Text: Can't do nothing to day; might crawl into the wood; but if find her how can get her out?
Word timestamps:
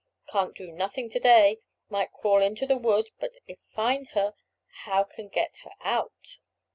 Can't 0.27 0.55
do 0.55 0.71
nothing 0.71 1.09
to 1.11 1.19
day; 1.19 1.59
might 1.87 2.11
crawl 2.11 2.41
into 2.41 2.65
the 2.65 2.75
wood; 2.75 3.11
but 3.19 3.33
if 3.45 3.59
find 3.69 4.07
her 4.15 4.33
how 4.85 5.03
can 5.03 5.27
get 5.27 5.57
her 5.57 5.73
out? 5.79 6.39